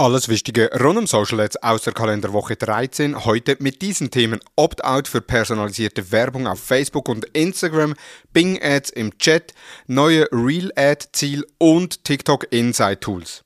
Alles 0.00 0.30
Wichtige 0.30 0.70
rund 0.80 0.96
um 0.98 1.06
Social 1.06 1.40
Ads 1.40 1.62
aus 1.62 1.82
der 1.82 1.92
Kalenderwoche 1.92 2.56
13. 2.56 3.26
Heute 3.26 3.58
mit 3.60 3.82
diesen 3.82 4.10
Themen 4.10 4.40
Opt-out 4.56 5.06
für 5.06 5.20
personalisierte 5.20 6.10
Werbung 6.10 6.46
auf 6.46 6.58
Facebook 6.58 7.06
und 7.10 7.26
Instagram, 7.34 7.94
Bing 8.32 8.58
Ads 8.62 8.88
im 8.88 9.18
Chat, 9.18 9.52
neue 9.88 10.26
Real 10.32 10.72
Ad 10.74 11.08
Ziel 11.12 11.44
und 11.58 12.02
TikTok 12.02 12.46
Insight 12.50 13.02
Tools. 13.02 13.44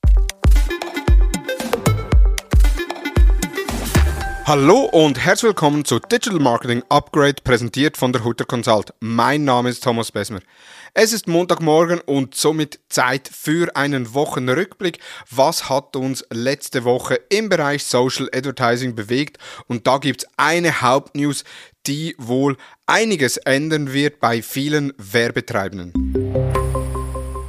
Hallo 4.47 4.81
und 4.93 5.19
herzlich 5.19 5.49
willkommen 5.49 5.87
zu 5.87 5.99
Digital 5.99 6.39
Marketing 6.39 6.83
Upgrade, 6.91 7.37
präsentiert 7.43 7.97
von 7.97 8.13
der 8.13 8.25
Hutter 8.25 8.45
Consult. 8.45 8.93
Mein 9.01 9.45
Name 9.45 9.71
ist 9.71 9.83
Thomas 9.83 10.13
Besmer. 10.13 10.41
Es 10.93 11.15
ist 11.15 11.27
Montagmorgen 11.27 12.01
und 12.01 12.35
somit 12.35 12.79
Zeit 12.91 13.27
für 13.33 13.75
einen 13.75 14.13
Wochenrückblick. 14.13 14.99
Was 15.31 15.71
hat 15.71 15.97
uns 15.97 16.27
letzte 16.31 16.85
Woche 16.85 17.19
im 17.31 17.49
Bereich 17.49 17.85
Social 17.85 18.29
Advertising 18.35 18.95
bewegt? 18.95 19.39
Und 19.67 19.87
da 19.87 19.97
gibt 19.97 20.25
es 20.25 20.29
eine 20.37 20.83
Hauptnews, 20.83 21.45
die 21.87 22.15
wohl 22.19 22.59
einiges 22.85 23.39
ändern 23.39 23.95
wird 23.95 24.21
bei 24.21 24.43
vielen 24.43 24.93
Werbetreibenden. 24.99 26.64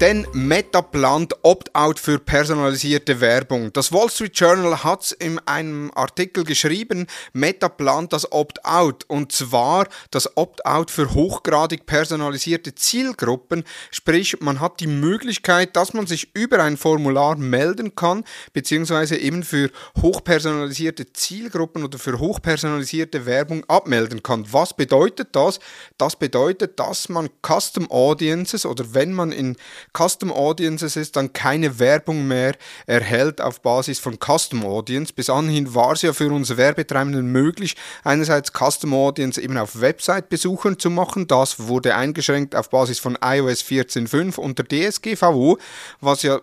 Denn 0.01 0.27
Meta 0.33 0.81
plant 0.81 1.33
Opt-out 1.41 1.99
für 1.99 2.19
personalisierte 2.19 3.21
Werbung. 3.21 3.71
Das 3.71 3.93
Wall 3.93 4.09
Street 4.09 4.37
Journal 4.37 4.83
hat 4.83 5.03
es 5.03 5.11
in 5.13 5.39
einem 5.47 5.89
Artikel 5.95 6.43
geschrieben, 6.43 7.07
Meta 7.31 7.69
plant 7.69 8.11
das 8.11 8.29
Opt-out 8.29 9.05
und 9.07 9.31
zwar 9.31 9.87
das 10.11 10.35
Opt-out 10.35 10.91
für 10.91 11.13
hochgradig 11.13 11.85
personalisierte 11.85 12.75
Zielgruppen. 12.75 13.63
Sprich, 13.89 14.41
man 14.41 14.59
hat 14.59 14.81
die 14.81 14.87
Möglichkeit, 14.87 15.77
dass 15.77 15.93
man 15.93 16.07
sich 16.07 16.35
über 16.35 16.61
ein 16.61 16.75
Formular 16.75 17.37
melden 17.37 17.95
kann, 17.95 18.25
beziehungsweise 18.51 19.15
eben 19.15 19.43
für 19.43 19.71
hochpersonalisierte 20.01 21.13
Zielgruppen 21.13 21.85
oder 21.85 21.99
für 21.99 22.19
hochpersonalisierte 22.19 23.25
Werbung 23.25 23.63
abmelden 23.69 24.21
kann. 24.21 24.45
Was 24.51 24.73
bedeutet 24.73 25.29
das? 25.37 25.59
Das 25.97 26.17
bedeutet, 26.17 26.81
dass 26.81 27.07
man 27.07 27.29
Custom 27.41 27.89
Audiences 27.89 28.65
oder 28.65 28.93
wenn 28.93 29.13
man 29.13 29.31
in 29.31 29.55
Custom 29.95 30.31
Audiences 30.31 30.95
ist, 30.95 31.15
dann 31.15 31.33
keine 31.33 31.79
Werbung 31.79 32.27
mehr 32.27 32.55
erhält 32.85 33.41
auf 33.41 33.61
Basis 33.61 33.99
von 33.99 34.17
Custom 34.19 34.65
Audience. 34.65 35.13
Bis 35.13 35.29
anhin 35.29 35.73
war 35.73 35.93
es 35.93 36.01
ja 36.01 36.13
für 36.13 36.31
uns 36.31 36.57
Werbetreibenden 36.57 37.31
möglich, 37.31 37.75
einerseits 38.03 38.51
Custom 38.51 38.93
Audience 38.93 39.41
eben 39.41 39.57
auf 39.57 39.79
Website-Besuchern 39.79 40.79
zu 40.79 40.89
machen. 40.89 41.27
Das 41.27 41.67
wurde 41.67 41.95
eingeschränkt 41.95 42.55
auf 42.55 42.69
Basis 42.69 42.99
von 42.99 43.17
iOS 43.23 43.61
14.5 43.61 44.37
unter 44.37 44.63
DSGVO, 44.63 45.57
was 46.01 46.23
ja 46.23 46.41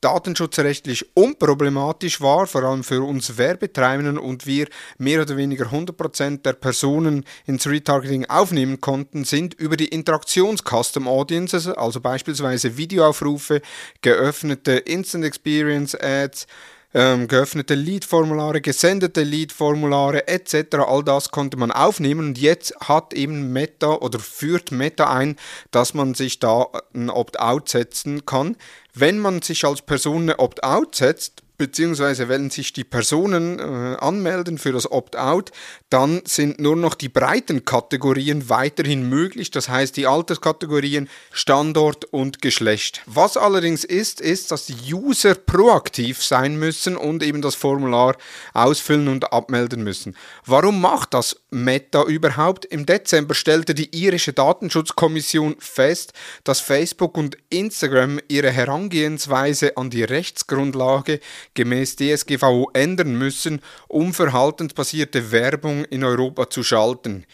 datenschutzrechtlich 0.00 1.06
unproblematisch 1.14 2.20
war, 2.20 2.46
vor 2.46 2.62
allem 2.62 2.84
für 2.84 3.02
uns 3.02 3.36
Werbetreibenden 3.36 4.18
und 4.18 4.46
wir 4.46 4.68
mehr 4.98 5.22
oder 5.22 5.36
weniger 5.36 5.66
100% 5.66 6.42
der 6.42 6.52
Personen 6.52 7.24
ins 7.46 7.66
Retargeting 7.66 8.26
aufnehmen 8.26 8.80
konnten, 8.80 9.24
sind 9.24 9.54
über 9.54 9.76
die 9.76 9.88
Interaktions-Custom 9.88 11.08
Audiences, 11.08 11.68
also 11.68 12.00
beispielsweise 12.00 12.76
Videoaufrufe, 12.76 13.60
geöffnete 14.02 14.72
Instant 14.72 15.24
Experience 15.24 15.94
Ads, 15.94 16.46
ähm, 16.94 17.28
geöffnete 17.28 17.74
Lead-Formulare, 17.74 18.60
gesendete 18.60 19.22
Lead-Formulare 19.22 20.26
etc. 20.28 20.76
All 20.86 21.04
das 21.04 21.30
konnte 21.30 21.56
man 21.56 21.70
aufnehmen 21.70 22.28
und 22.28 22.38
jetzt 22.38 22.74
hat 22.80 23.14
eben 23.14 23.52
Meta 23.52 23.94
oder 23.94 24.18
führt 24.18 24.72
Meta 24.72 25.12
ein, 25.12 25.36
dass 25.70 25.94
man 25.94 26.14
sich 26.14 26.38
da 26.38 26.66
ein 26.94 27.10
Opt-out 27.10 27.68
setzen 27.68 28.24
kann. 28.24 28.56
Wenn 28.94 29.18
man 29.18 29.42
sich 29.42 29.64
als 29.64 29.82
Person 29.82 30.22
eine 30.22 30.38
Opt-out 30.38 30.94
setzt, 30.94 31.42
beziehungsweise 31.58 32.28
wenn 32.28 32.50
sich 32.50 32.72
die 32.72 32.84
Personen 32.84 33.58
äh, 33.58 33.96
anmelden 33.98 34.58
für 34.58 34.72
das 34.72 34.90
Opt-out, 34.90 35.50
dann 35.90 36.22
sind 36.24 36.60
nur 36.60 36.76
noch 36.76 36.94
die 36.94 37.08
breiten 37.08 37.64
Kategorien 37.64 38.48
weiterhin 38.48 39.08
möglich, 39.08 39.50
das 39.50 39.68
heißt 39.68 39.96
die 39.96 40.06
Alterskategorien 40.06 41.08
Standort 41.32 42.04
und 42.06 42.40
Geschlecht. 42.40 43.02
Was 43.06 43.36
allerdings 43.36 43.84
ist, 43.84 44.20
ist, 44.20 44.52
dass 44.52 44.66
die 44.66 44.94
User 44.94 45.34
proaktiv 45.34 46.22
sein 46.22 46.56
müssen 46.56 46.96
und 46.96 47.22
eben 47.22 47.42
das 47.42 47.56
Formular 47.56 48.16
ausfüllen 48.54 49.08
und 49.08 49.32
abmelden 49.32 49.82
müssen. 49.82 50.16
Warum 50.46 50.80
macht 50.80 51.12
das 51.12 51.40
Meta 51.50 52.04
überhaupt? 52.04 52.64
Im 52.66 52.84
Dezember 52.84 53.34
stellte 53.34 53.74
die 53.74 53.94
irische 53.96 54.32
Datenschutzkommission 54.32 55.56
fest, 55.58 56.12
dass 56.44 56.60
Facebook 56.60 57.16
und 57.16 57.38
Instagram 57.50 58.20
ihre 58.28 58.50
Herangehensweise 58.50 59.76
an 59.76 59.90
die 59.90 60.04
Rechtsgrundlage 60.04 61.20
gemäß 61.54 61.96
DSGVO 61.96 62.70
ändern 62.74 63.14
müssen, 63.16 63.60
um 63.88 64.12
verhaltensbasierte 64.12 65.32
Werbung 65.32 65.84
in 65.86 66.04
Europa 66.04 66.50
zu 66.50 66.62
schalten. 66.62 67.24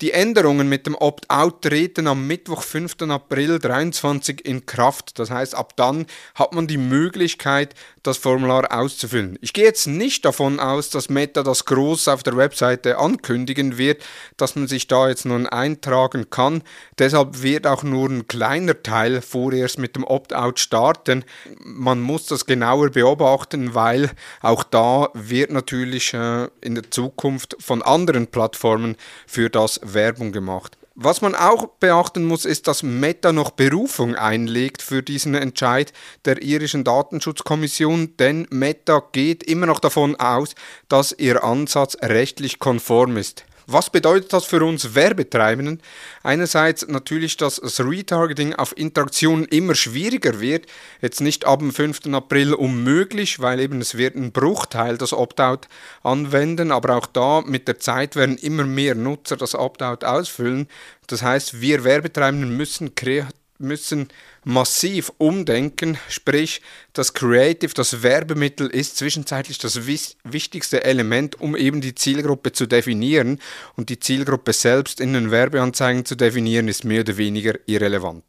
Die 0.00 0.12
Änderungen 0.12 0.66
mit 0.66 0.86
dem 0.86 0.94
Opt-out 0.94 1.60
treten 1.60 2.06
am 2.06 2.26
Mittwoch, 2.26 2.62
5. 2.62 3.02
April 3.10 3.60
2023 3.60 4.46
in 4.46 4.64
Kraft. 4.64 5.18
Das 5.18 5.30
heißt, 5.30 5.54
ab 5.54 5.76
dann 5.76 6.06
hat 6.34 6.54
man 6.54 6.66
die 6.66 6.78
Möglichkeit, 6.78 7.74
das 8.02 8.16
Formular 8.16 8.72
auszufüllen. 8.72 9.38
Ich 9.42 9.52
gehe 9.52 9.64
jetzt 9.64 9.86
nicht 9.86 10.24
davon 10.24 10.58
aus, 10.58 10.88
dass 10.88 11.10
Meta 11.10 11.42
das 11.42 11.66
groß 11.66 12.08
auf 12.08 12.22
der 12.22 12.38
Webseite 12.38 12.96
ankündigen 12.96 13.76
wird, 13.76 14.02
dass 14.38 14.56
man 14.56 14.68
sich 14.68 14.86
da 14.86 15.10
jetzt 15.10 15.26
nun 15.26 15.46
eintragen 15.46 16.30
kann. 16.30 16.62
Deshalb 16.98 17.42
wird 17.42 17.66
auch 17.66 17.82
nur 17.82 18.08
ein 18.08 18.26
kleiner 18.26 18.82
Teil 18.82 19.20
vorerst 19.20 19.78
mit 19.78 19.96
dem 19.96 20.04
Opt-out 20.04 20.60
starten. 20.60 21.26
Man 21.62 22.00
muss 22.00 22.24
das 22.24 22.46
genauer 22.46 22.88
beobachten, 22.88 23.74
weil 23.74 24.10
auch 24.40 24.64
da 24.64 25.10
wird 25.12 25.50
natürlich 25.50 26.14
äh, 26.14 26.48
in 26.62 26.74
der 26.74 26.90
Zukunft 26.90 27.54
von 27.60 27.82
anderen 27.82 28.28
Plattformen 28.28 28.96
für 29.26 29.50
das 29.50 29.78
Werbung 29.94 30.32
gemacht. 30.32 30.76
Was 31.02 31.22
man 31.22 31.34
auch 31.34 31.66
beachten 31.66 32.24
muss, 32.24 32.44
ist, 32.44 32.66
dass 32.66 32.82
Meta 32.82 33.32
noch 33.32 33.52
Berufung 33.52 34.16
einlegt 34.16 34.82
für 34.82 35.02
diesen 35.02 35.34
Entscheid 35.34 35.92
der 36.24 36.42
irischen 36.42 36.84
Datenschutzkommission, 36.84 38.16
denn 38.18 38.46
Meta 38.50 39.02
geht 39.12 39.42
immer 39.44 39.66
noch 39.66 39.80
davon 39.80 40.16
aus, 40.16 40.54
dass 40.88 41.14
ihr 41.16 41.42
Ansatz 41.42 41.96
rechtlich 42.02 42.58
konform 42.58 43.16
ist. 43.16 43.44
Was 43.72 43.88
bedeutet 43.88 44.32
das 44.32 44.46
für 44.46 44.64
uns 44.64 44.96
Werbetreibenden? 44.96 45.80
Einerseits 46.24 46.88
natürlich, 46.88 47.36
dass 47.36 47.56
das 47.56 47.78
Retargeting 47.78 48.54
auf 48.54 48.76
Interaktionen 48.76 49.44
immer 49.44 49.76
schwieriger 49.76 50.40
wird. 50.40 50.66
Jetzt 51.00 51.20
nicht 51.20 51.44
ab 51.44 51.60
dem 51.60 51.72
5. 51.72 52.12
April 52.12 52.54
unmöglich, 52.54 53.38
weil 53.38 53.60
eben 53.60 53.80
es 53.80 53.96
wird 53.96 54.16
ein 54.16 54.32
Bruchteil 54.32 54.98
das 54.98 55.12
Opt-out 55.12 55.68
anwenden, 56.02 56.72
aber 56.72 56.96
auch 56.96 57.06
da 57.06 57.42
mit 57.42 57.68
der 57.68 57.78
Zeit 57.78 58.16
werden 58.16 58.38
immer 58.38 58.64
mehr 58.64 58.96
Nutzer 58.96 59.36
das 59.36 59.54
Opt-out 59.54 60.02
ausfüllen. 60.02 60.66
Das 61.06 61.22
heißt, 61.22 61.60
wir 61.60 61.84
Werbetreibenden 61.84 62.56
müssen 62.56 62.96
kreativ 62.96 63.39
müssen 63.60 64.08
massiv 64.44 65.12
umdenken, 65.18 65.98
sprich 66.08 66.62
das 66.92 67.14
Creative, 67.14 67.72
das 67.74 68.02
Werbemittel 68.02 68.68
ist 68.68 68.96
zwischenzeitlich 68.96 69.58
das 69.58 69.86
wichtigste 69.86 70.84
Element, 70.84 71.40
um 71.40 71.56
eben 71.56 71.80
die 71.80 71.94
Zielgruppe 71.94 72.52
zu 72.52 72.66
definieren 72.66 73.38
und 73.76 73.90
die 73.90 74.00
Zielgruppe 74.00 74.52
selbst 74.52 75.00
in 75.00 75.12
den 75.12 75.30
Werbeanzeigen 75.30 76.04
zu 76.04 76.16
definieren, 76.16 76.68
ist 76.68 76.84
mehr 76.84 77.00
oder 77.00 77.16
weniger 77.16 77.54
irrelevant. 77.66 78.24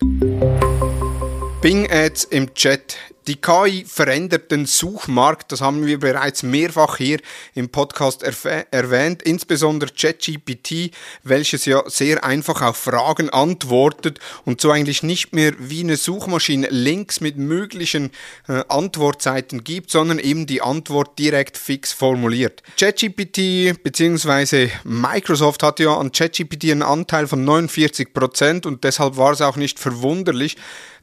Bing 1.62 1.92
Ads 1.92 2.24
im 2.26 2.54
Chat 2.56 2.98
die 3.28 3.36
KI 3.36 3.86
verändert 3.88 4.52
den 4.52 4.66
Suchmarkt, 4.66 5.52
das 5.52 5.62
haben 5.62 5.86
wir 5.86 6.00
bereits 6.00 6.42
mehrfach 6.44 6.98
hier 6.98 7.20
im 7.54 7.70
Podcast 7.70 8.24
erwähnt, 8.24 9.22
insbesondere 9.22 9.92
ChatGPT, 9.92 10.92
welches 11.24 11.66
ja 11.66 11.84
sehr 11.88 12.24
einfach 12.24 12.62
auf 12.62 12.78
Fragen 12.78 13.30
antwortet 13.30 14.20
und 14.46 14.60
so 14.60 14.72
eigentlich 14.72 15.04
nicht 15.04 15.34
mehr 15.34 15.54
wie 15.60 15.82
eine 15.82 15.98
Suchmaschine 15.98 16.68
Links 16.70 17.22
mit 17.22 17.38
möglichen 17.38 18.12
äh, 18.48 18.64
Antwortseiten 18.68 19.64
gibt, 19.64 19.92
sondern 19.92 20.18
eben 20.18 20.48
die 20.48 20.62
Antwort 20.62 21.20
direkt 21.20 21.58
fix 21.58 21.94
formuliert. 21.94 22.64
ChatGPT 22.78 23.84
bzw. 23.84 24.70
Microsoft 24.84 25.62
hat 25.62 25.80
ja 25.80 25.96
an 25.96 26.12
ChatGPT 26.12 26.72
einen 26.72 26.84
Anteil 26.84 27.28
von 27.28 27.48
49% 27.48 28.66
und 28.66 28.84
deshalb 28.84 29.18
war 29.18 29.34
es 29.34 29.42
auch 29.42 29.58
nicht 29.58 29.80
verwunderlich, 29.80 30.58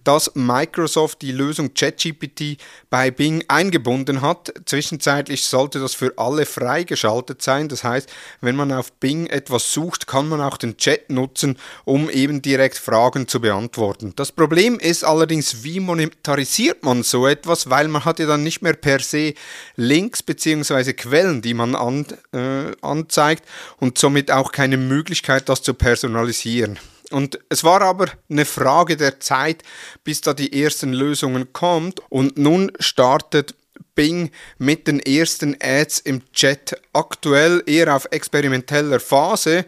dass 0.05 0.33
Microsoft 0.35 1.23
die 1.23 1.33
Lösung 1.33 1.75
ChatGPT 1.75 2.59
bei 2.91 3.11
Bing 3.11 3.45
eingebunden 3.49 4.23
hat. 4.23 4.53
Zwischenzeitlich 4.65 5.45
sollte 5.45 5.81
das 5.81 5.95
für 5.95 6.13
alle 6.17 6.47
freigeschaltet 6.47 7.43
sein. 7.43 7.69
Das 7.69 7.85
heißt, 7.85 8.09
wenn 8.41 8.57
man 8.57 8.73
auf 8.73 8.93
Bing 8.93 9.27
etwas 9.27 9.73
sucht, 9.73 10.07
kann 10.07 10.29
man 10.29 10.41
auch 10.41 10.57
den 10.57 10.77
Chat 10.77 11.11
nutzen, 11.11 11.57
um 11.85 12.11
eben 12.11 12.43
direkt 12.43 12.79
Fragen 12.79 13.29
zu 13.29 13.41
beantworten. 13.41 14.13
Das 14.17 14.33
Problem 14.33 14.79
ist 14.79 15.05
allerdings, 15.05 15.65
wie 15.65 15.81
monetarisiert 15.81 16.83
man 16.85 17.03
so 17.03 17.27
etwas, 17.27 17.71
weil 17.71 17.89
man 17.89 18.05
hat 18.05 18.19
ja 18.19 18.27
dann 18.27 18.43
nicht 18.43 18.63
mehr 18.63 18.75
per 18.75 19.01
se 19.01 19.35
Links 19.77 20.23
bzw. 20.23 20.93
Quellen, 20.93 21.43
die 21.43 21.55
man 21.55 21.75
an, 21.75 22.07
äh, 22.33 22.73
anzeigt 22.83 23.45
und 23.79 23.99
somit 23.99 24.31
auch 24.31 24.53
keine 24.53 24.77
Möglichkeit, 24.77 25.49
das 25.49 25.63
zu 25.63 25.75
personalisieren. 25.75 26.79
Und 27.11 27.39
es 27.49 27.65
war 27.65 27.81
aber 27.81 28.07
eine 28.29 28.45
Frage 28.45 28.97
der 28.97 29.21
Zeit, 29.21 29.63
bis 30.05 30.21
da 30.21 30.35
die 30.35 30.63
ersten 30.63 30.93
Lösungen 30.93 31.53
kommt. 31.53 32.01
Und 32.11 32.37
nun 32.37 32.71
startet 32.81 33.55
Bing 33.95 34.31
mit 34.59 34.87
den 34.87 35.01
ersten 35.01 35.57
Ads 35.61 36.01
im 36.01 36.31
Chat 36.33 36.81
aktuell 36.93 37.63
eher 37.67 37.95
auf 37.95 38.07
experimenteller 38.11 39.01
Phase. 39.01 39.65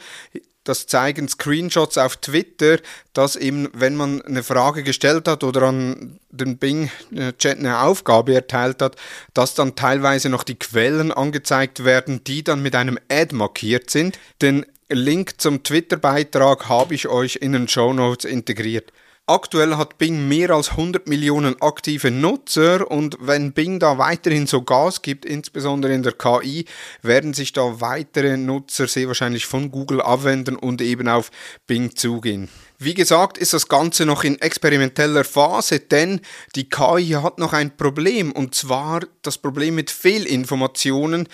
Das 0.63 0.87
zeigen 0.87 1.27
Screenshots 1.27 1.99
auf 1.99 2.19
Twitter, 2.19 2.79
dass 3.13 3.35
eben, 3.35 3.69
wenn 3.73 3.97
man 3.97 4.23
eine 4.23 4.43
Frage 4.43 4.83
gestellt 4.83 5.27
hat 5.27 5.43
oder 5.43 5.63
an 5.63 6.21
den 6.31 6.59
Bing-Chat 6.59 7.59
eine 7.59 7.81
Aufgabe 7.81 8.35
erteilt 8.35 8.83
hat, 8.83 8.97
dass 9.33 9.55
dann 9.55 9.75
teilweise 9.75 10.29
noch 10.29 10.45
die 10.45 10.59
Quellen 10.59 11.11
angezeigt 11.11 11.85
werden, 11.85 12.23
die 12.23 12.45
dann 12.45 12.63
mit 12.63 12.77
einem 12.77 12.99
Ad 13.09 13.35
markiert 13.35 13.91
sind. 13.91 14.19
Den 14.43 14.67
Link 14.93 15.41
zum 15.41 15.63
Twitter-Beitrag 15.63 16.69
habe 16.69 16.95
ich 16.95 17.07
euch 17.07 17.37
in 17.37 17.53
den 17.53 17.69
Show 17.69 17.93
Notes 17.93 18.25
integriert. 18.25 18.93
Aktuell 19.27 19.77
hat 19.77 19.99
Bing 19.99 20.27
mehr 20.27 20.51
als 20.51 20.73
100 20.73 21.07
Millionen 21.07 21.55
aktive 21.63 22.11
Nutzer 22.11 22.91
und 22.91 23.17
wenn 23.21 23.53
Bing 23.53 23.79
da 23.79 23.97
weiterhin 23.97 24.49
so 24.49 24.63
Gas 24.63 25.03
gibt, 25.03 25.25
insbesondere 25.25 25.93
in 25.93 26.03
der 26.03 26.15
KI, 26.15 26.65
werden 27.03 27.33
sich 27.33 27.53
da 27.53 27.81
weitere 27.81 28.37
Nutzer 28.37 28.89
sehr 28.89 29.07
wahrscheinlich 29.07 29.47
von 29.47 29.71
Google 29.71 30.01
abwenden 30.01 30.57
und 30.57 30.83
eben 30.83 31.07
auf 31.07 31.31
Bing 31.69 31.95
zugehen. 31.95 32.49
Wie 32.83 32.95
gesagt, 32.95 33.37
ist 33.37 33.53
das 33.53 33.69
Ganze 33.69 34.07
noch 34.07 34.25
in 34.25 34.41
experimenteller 34.41 35.25
Phase, 35.25 35.81
denn 35.81 36.23
die 36.57 36.71
KI 36.71 37.11
hat 37.11 37.37
noch 37.37 37.53
ein 37.53 37.77
Problem 37.77 38.33
und 38.33 38.55
zwar 38.55 39.03
das 39.21 39.37
Problem 39.37 39.75
mit 39.75 39.91
Fehlinformationen 39.91 41.29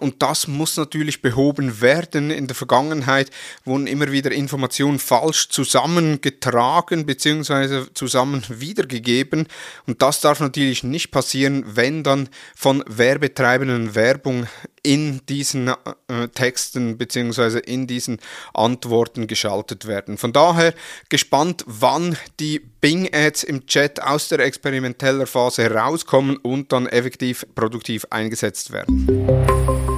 und 0.00 0.22
das 0.22 0.48
muss 0.48 0.78
natürlich 0.78 1.20
behoben 1.20 1.82
werden. 1.82 2.30
In 2.30 2.46
der 2.46 2.56
Vergangenheit 2.56 3.30
wurden 3.66 3.86
immer 3.86 4.10
wieder 4.10 4.32
Informationen 4.32 4.98
falsch 4.98 5.50
zusammengetragen 5.50 7.04
bzw. 7.04 7.92
zusammen 7.92 8.42
wiedergegeben 8.48 9.48
und 9.86 10.00
das 10.00 10.22
darf 10.22 10.40
natürlich 10.40 10.82
nicht 10.82 11.10
passieren, 11.10 11.62
wenn 11.66 12.04
dann 12.04 12.30
von 12.54 12.82
Werbetreibenden 12.86 13.94
Werbung 13.94 14.46
in 14.82 15.20
diesen 15.28 15.68
äh, 15.68 16.28
Texten 16.32 16.96
bzw. 16.96 17.58
in 17.58 17.86
diesen 17.86 18.18
Antworten 18.54 19.26
geschaltet 19.26 19.86
werden. 19.86 20.16
Von 20.16 20.32
daher 20.32 20.72
gespannt, 21.08 21.64
wann 21.66 22.16
die 22.40 22.60
Bing-Ads 22.80 23.44
im 23.44 23.66
Chat 23.66 24.02
aus 24.02 24.28
der 24.28 24.40
experimenteller 24.40 25.26
Phase 25.26 25.62
herauskommen 25.62 26.36
und 26.36 26.72
dann 26.72 26.86
effektiv 26.86 27.46
produktiv 27.54 28.06
eingesetzt 28.10 28.72
werden. 28.72 29.95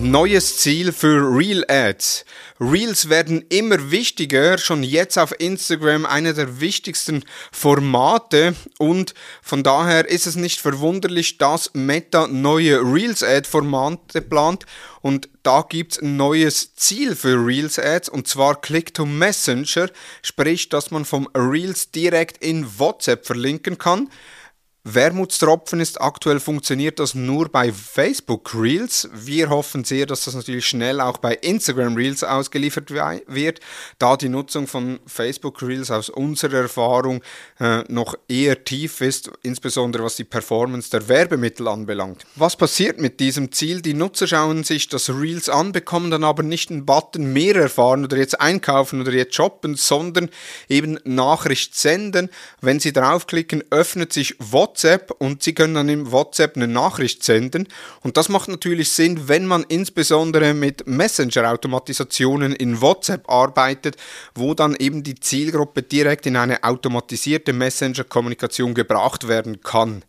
Neues 0.00 0.58
Ziel 0.58 0.92
für 0.92 1.36
Real 1.36 1.64
Ads. 1.66 2.24
Reels 2.60 3.08
werden 3.08 3.44
immer 3.48 3.90
wichtiger, 3.90 4.56
schon 4.56 4.84
jetzt 4.84 5.18
auf 5.18 5.34
Instagram 5.40 6.06
einer 6.06 6.34
der 6.34 6.60
wichtigsten 6.60 7.24
Formate. 7.50 8.54
Und 8.78 9.14
von 9.42 9.64
daher 9.64 10.08
ist 10.08 10.28
es 10.28 10.36
nicht 10.36 10.60
verwunderlich, 10.60 11.38
dass 11.38 11.74
Meta 11.74 12.28
neue 12.28 12.80
Reels 12.80 13.24
Ad 13.24 13.48
Formate 13.48 14.22
plant. 14.22 14.66
Und 15.00 15.28
da 15.42 15.64
gibt 15.68 15.92
es 15.92 15.98
ein 15.98 16.16
neues 16.16 16.76
Ziel 16.76 17.16
für 17.16 17.34
Reels 17.44 17.80
Ads. 17.80 18.08
Und 18.08 18.28
zwar 18.28 18.60
Click 18.60 18.94
to 18.94 19.04
Messenger, 19.04 19.90
sprich, 20.22 20.68
dass 20.68 20.92
man 20.92 21.04
vom 21.04 21.28
Reels 21.34 21.90
direkt 21.90 22.38
in 22.38 22.78
WhatsApp 22.78 23.26
verlinken 23.26 23.78
kann. 23.78 24.08
Wermutstropfen 24.94 25.80
ist, 25.80 26.00
aktuell 26.00 26.40
funktioniert 26.40 26.98
das 26.98 27.14
nur 27.14 27.50
bei 27.50 27.72
Facebook 27.72 28.54
Reels. 28.54 29.08
Wir 29.12 29.50
hoffen 29.50 29.84
sehr, 29.84 30.06
dass 30.06 30.24
das 30.24 30.34
natürlich 30.34 30.66
schnell 30.66 31.02
auch 31.02 31.18
bei 31.18 31.34
Instagram 31.34 31.94
Reels 31.94 32.24
ausgeliefert 32.24 32.90
wird, 32.90 33.60
da 33.98 34.16
die 34.16 34.30
Nutzung 34.30 34.66
von 34.66 34.98
Facebook 35.06 35.60
Reels 35.62 35.90
aus 35.90 36.08
unserer 36.08 36.62
Erfahrung 36.62 37.22
äh, 37.60 37.82
noch 37.92 38.14
eher 38.28 38.64
tief 38.64 39.02
ist, 39.02 39.30
insbesondere 39.42 40.04
was 40.04 40.16
die 40.16 40.24
Performance 40.24 40.88
der 40.90 41.06
Werbemittel 41.08 41.68
anbelangt. 41.68 42.24
Was 42.36 42.56
passiert 42.56 42.98
mit 42.98 43.20
diesem 43.20 43.52
Ziel? 43.52 43.82
Die 43.82 43.94
Nutzer 43.94 44.26
schauen 44.26 44.64
sich 44.64 44.88
das 44.88 45.10
Reels 45.10 45.50
an, 45.50 45.72
bekommen 45.72 46.10
dann 46.10 46.24
aber 46.24 46.42
nicht 46.42 46.70
einen 46.70 46.86
Button 46.86 47.32
mehr 47.34 47.56
erfahren 47.56 48.04
oder 48.04 48.16
jetzt 48.16 48.40
einkaufen 48.40 49.02
oder 49.02 49.12
jetzt 49.12 49.34
shoppen, 49.34 49.74
sondern 49.74 50.30
eben 50.68 50.98
Nachricht 51.04 51.76
senden. 51.76 52.30
Wenn 52.62 52.80
sie 52.80 52.94
draufklicken, 52.94 53.64
öffnet 53.70 54.14
sich 54.14 54.34
WhatsApp 54.38 54.77
WhatsApp 54.78 55.10
und 55.18 55.42
Sie 55.42 55.54
können 55.54 55.74
dann 55.74 55.88
im 55.88 56.12
WhatsApp 56.12 56.54
eine 56.56 56.68
Nachricht 56.68 57.24
senden. 57.24 57.66
Und 58.02 58.16
das 58.16 58.28
macht 58.28 58.48
natürlich 58.48 58.90
Sinn, 58.90 59.28
wenn 59.28 59.44
man 59.44 59.64
insbesondere 59.68 60.54
mit 60.54 60.86
Messenger-Automatisationen 60.86 62.52
in 62.54 62.80
WhatsApp 62.80 63.28
arbeitet, 63.28 63.96
wo 64.36 64.54
dann 64.54 64.76
eben 64.76 65.02
die 65.02 65.18
Zielgruppe 65.18 65.82
direkt 65.82 66.26
in 66.26 66.36
eine 66.36 66.62
automatisierte 66.62 67.52
Messenger-Kommunikation 67.52 68.74
gebracht 68.74 69.26
werden 69.26 69.62
kann. 69.62 70.04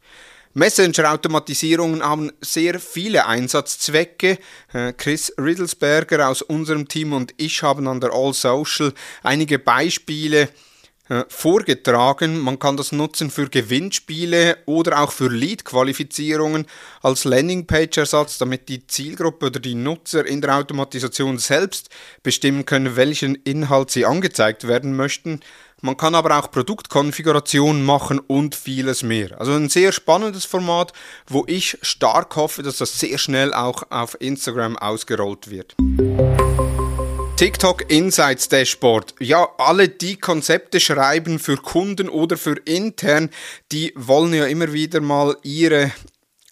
Messenger-Automatisierungen 0.53 2.03
haben 2.03 2.31
sehr 2.41 2.79
viele 2.79 3.25
Einsatzzwecke. 3.25 4.37
Äh, 4.73 4.93
Chris 4.93 5.33
Riddlesberger 5.39 6.29
aus 6.29 6.43
unserem 6.43 6.87
Team 6.87 7.13
und 7.13 7.33
ich 7.37 7.63
haben 7.63 7.87
an 7.87 8.01
der 8.01 8.13
All 8.13 8.33
Social 8.33 8.93
einige 9.23 9.57
Beispiele 9.57 10.49
vorgetragen. 11.27 12.39
Man 12.39 12.59
kann 12.59 12.77
das 12.77 12.91
nutzen 12.91 13.31
für 13.31 13.49
Gewinnspiele 13.49 14.57
oder 14.65 15.01
auch 15.01 15.11
für 15.11 15.29
Lead-Qualifizierungen 15.29 16.67
als 17.01 17.23
Landingpage-Ersatz, 17.23 18.37
damit 18.37 18.69
die 18.69 18.85
Zielgruppe 18.85 19.47
oder 19.47 19.59
die 19.59 19.75
Nutzer 19.75 20.25
in 20.25 20.41
der 20.41 20.55
Automatisation 20.55 21.37
selbst 21.37 21.89
bestimmen 22.23 22.65
können, 22.65 22.95
welchen 22.95 23.35
Inhalt 23.35 23.91
sie 23.91 24.05
angezeigt 24.05 24.67
werden 24.67 24.95
möchten. 24.95 25.39
Man 25.81 25.95
kann 25.95 26.13
aber 26.13 26.37
auch 26.37 26.51
Produktkonfigurationen 26.51 27.83
machen 27.85 28.19
und 28.19 28.53
vieles 28.53 29.01
mehr. 29.01 29.39
Also 29.39 29.53
ein 29.53 29.69
sehr 29.69 29.93
spannendes 29.93 30.43
Format, 30.43 30.91
wo 31.25 31.45
ich 31.47 31.77
stark 31.81 32.35
hoffe, 32.35 32.63
dass 32.63 32.77
das 32.77 32.99
sehr 32.99 33.17
schnell 33.17 33.53
auch 33.53 33.83
auf 33.89 34.19
Instagram 34.19 34.77
ausgerollt 34.77 35.49
wird. 35.49 35.75
TikTok 37.39 37.89
Insights 37.89 38.49
Dashboard. 38.49 39.15
Ja, 39.21 39.47
alle 39.57 39.87
die 39.87 40.17
Konzepte 40.17 40.81
schreiben 40.81 41.39
für 41.39 41.55
Kunden 41.55 42.09
oder 42.09 42.35
für 42.35 42.57
intern, 42.65 43.29
die 43.71 43.93
wollen 43.95 44.33
ja 44.33 44.45
immer 44.45 44.73
wieder 44.73 44.99
mal 44.99 45.37
ihre 45.41 45.89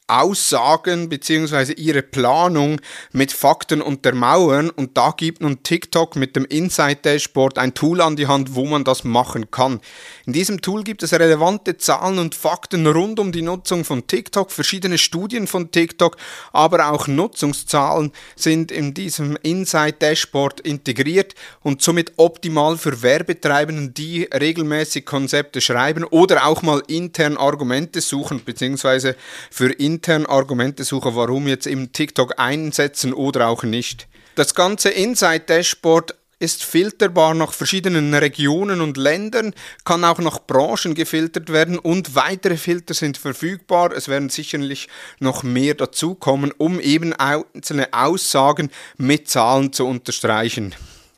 Aussagen 0.10 1.10
bzw. 1.10 1.74
ihre 1.74 2.02
Planung 2.02 2.80
mit 3.12 3.34
Fakten 3.34 3.82
untermauern 3.82 4.70
und 4.70 4.96
da 4.96 5.14
gibt 5.16 5.42
nun 5.42 5.64
TikTok 5.64 6.16
mit 6.16 6.38
dem 6.38 6.46
Insight 6.46 7.06
Dashboard 7.06 7.58
ein 7.58 7.74
Tool 7.74 8.00
an 8.00 8.16
die 8.16 8.28
Hand, 8.28 8.56
wo 8.56 8.66
man 8.66 8.86
das 8.86 9.04
machen 9.04 9.52
kann. 9.52 9.82
In 10.26 10.32
diesem 10.32 10.62
Tool 10.62 10.86
gibt 10.86 11.04
es 11.04 11.12
relevante 11.12 11.78
Zahlen 11.78 12.20
und 12.20 12.36
Fakten 12.36 12.88
rund 12.88 13.20
um 13.20 13.34
die 13.34 13.42
Nutzung 13.42 13.84
von 13.84 14.08
TikTok, 14.08 14.50
verschiedene 14.50 14.98
Studien 14.98 15.46
von 15.46 15.72
TikTok, 15.72 16.16
aber 16.54 16.90
auch 16.90 17.08
Nutzungszahlen 17.08 18.14
sind 18.38 18.72
in 18.72 18.94
diesem 18.94 19.38
Insight 19.44 20.02
Dashboard 20.02 20.62
integriert 20.62 21.36
und 21.64 21.82
somit 21.82 22.14
optimal 22.16 22.78
für 22.78 23.02
Werbetreibenden, 23.02 23.94
die 23.94 24.24
regelmäßig 24.24 25.06
Konzepte 25.06 25.60
schreiben 25.60 26.06
oder 26.06 26.46
auch 26.46 26.62
mal 26.62 26.82
intern 26.88 27.36
Argumente 27.36 28.00
suchen 28.00 28.40
bzw. 28.40 29.14
für 29.52 29.74
interne 29.74 29.97
intern 29.98 30.28
Argumente 30.28 30.84
suche, 30.84 31.16
warum 31.16 31.48
jetzt 31.48 31.66
im 31.66 31.92
TikTok 31.92 32.36
einsetzen 32.38 33.14
oder 33.14 33.48
auch 33.48 33.64
nicht. 33.64 34.08
Das 34.36 34.54
ganze 34.54 34.90
Insight 34.90 35.50
Dashboard 35.50 36.14
ist 36.38 36.64
filterbar 36.64 37.34
nach 37.34 37.52
verschiedenen 37.52 38.14
Regionen 38.14 38.82
und 38.82 38.96
Ländern, 38.96 39.56
kann 39.86 40.04
auch 40.04 40.20
nach 40.20 40.38
Branchen 40.46 40.94
gefiltert 40.94 41.52
werden 41.52 41.80
und 41.80 42.14
weitere 42.14 42.58
Filter 42.58 42.94
sind 42.94 43.18
verfügbar. 43.18 43.92
Es 43.92 44.08
werden 44.08 44.30
sicherlich 44.30 44.88
noch 45.18 45.42
mehr 45.42 45.74
dazukommen, 45.74 46.54
um 46.56 46.80
eben 46.80 47.14
einzelne 47.14 47.92
Aussagen 47.92 48.70
mit 48.98 49.28
Zahlen 49.28 49.74
zu 49.74 49.88
unterstreichen. 49.88 50.76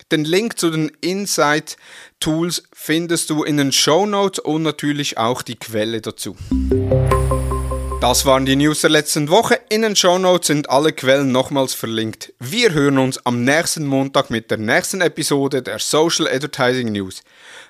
Den 0.09 0.23
Link 0.23 0.57
zu 0.57 0.71
den 0.71 0.89
Insight 1.01 1.75
Tools 2.21 2.63
findest 2.71 3.29
du 3.29 3.43
in 3.43 3.57
den 3.57 3.73
Show 3.73 4.05
Notes 4.05 4.39
und 4.39 4.63
natürlich 4.63 5.17
auch 5.17 5.41
die 5.41 5.57
Quelle 5.57 5.99
dazu. 5.99 6.37
Das 8.01 8.25
waren 8.25 8.45
die 8.45 8.55
News 8.55 8.79
der 8.79 8.91
letzten 8.91 9.27
Woche. 9.27 9.59
In 9.67 9.81
den 9.81 9.93
Show 9.93 10.17
Notes 10.17 10.47
sind 10.47 10.69
alle 10.69 10.93
Quellen 10.93 11.33
nochmals 11.33 11.73
verlinkt. 11.73 12.31
Wir 12.39 12.73
hören 12.73 12.97
uns 12.97 13.25
am 13.25 13.43
nächsten 13.43 13.85
Montag 13.85 14.29
mit 14.29 14.49
der 14.49 14.57
nächsten 14.57 15.01
Episode 15.01 15.61
der 15.61 15.79
Social 15.79 16.25
Advertising 16.25 16.93
News. 16.93 17.23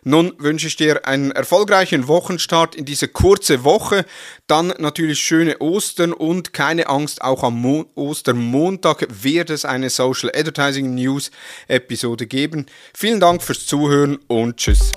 Nun 0.03 0.33
wünsche 0.37 0.67
ich 0.67 0.75
dir 0.75 1.07
einen 1.07 1.31
erfolgreichen 1.31 2.07
Wochenstart 2.07 2.75
in 2.75 2.85
diese 2.85 3.07
kurze 3.07 3.63
Woche, 3.63 4.05
dann 4.45 4.67
natürlich 4.77 5.19
schöne 5.19 5.57
Ostern 5.57 6.13
und 6.13 6.53
keine 6.53 6.89
Angst, 6.89 7.23
auch 7.23 7.41
am 7.43 7.59
Mo 7.59 7.85
Ostermontag 7.95 9.07
wird 9.09 9.49
es 9.49 9.65
eine 9.65 9.89
Social 9.89 10.29
Advertising 10.29 10.93
News 10.93 11.31
Episode 11.67 12.27
geben. 12.27 12.67
Vielen 12.93 13.19
Dank 13.19 13.41
fürs 13.41 13.65
Zuhören 13.65 14.19
und 14.27 14.57
tschüss. 14.57 14.91